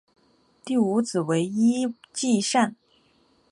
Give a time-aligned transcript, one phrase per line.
[0.65, 2.75] 第五子为尹继善。